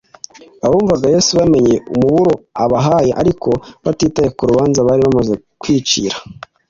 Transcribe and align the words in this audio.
abumvaga 0.65 1.05
yesu 1.15 1.31
bamenye 1.39 1.75
umuburo 1.93 2.33
abahaye 2.63 3.11
ariko 3.21 3.49
batitaye 3.85 4.29
ku 4.37 4.43
rubanza 4.49 4.85
bari 4.87 5.01
bamaze 5.07 5.33
kwicira, 5.61 6.15